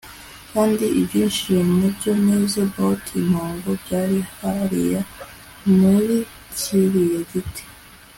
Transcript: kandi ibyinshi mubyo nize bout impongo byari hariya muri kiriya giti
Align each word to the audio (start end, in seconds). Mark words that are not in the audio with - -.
kandi 0.51 0.85
ibyinshi 0.99 1.51
mubyo 1.75 2.11
nize 2.23 2.61
bout 2.73 3.03
impongo 3.21 3.69
byari 3.81 4.17
hariya 4.37 5.01
muri 5.77 6.15
kiriya 6.57 7.21
giti 7.29 7.63